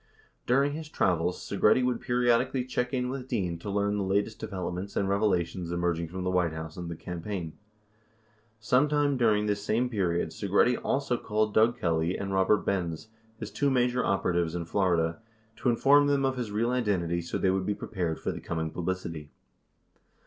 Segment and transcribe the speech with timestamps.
[0.47, 4.39] During his travels, Segretti would periodi cally check in with Dean to learn the latest
[4.39, 7.51] developments and revela tions emerging from the White House and the campaign.
[8.57, 13.51] 68 Sometime during this same period, Segretti also called Doug Kelly and Robert Benz, his
[13.51, 15.19] two major operatives in Florida,
[15.57, 18.71] to inform them of his real identity so they would be prepared for the coming
[18.71, 19.29] publicity.